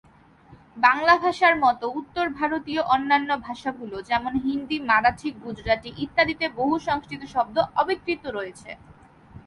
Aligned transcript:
বাংলা 0.77 1.15
ভাষার 1.23 1.55
মতো 1.63 1.85
উত্তরভারতীয় 1.99 2.81
অন্যান্য 2.95 3.29
ভাষাগুলো 3.47 3.97
যেমন 4.09 4.33
হিন্দি, 4.45 4.77
মারাঠি, 4.89 5.29
গুজরাটি 5.43 5.89
ইত্যাদিতে 6.03 6.45
বহু 6.59 6.75
সংস্কৃত 6.87 7.21
শব্দ 7.35 7.55
অবিকৃত 7.81 8.23
রয়েছে। 8.27 8.69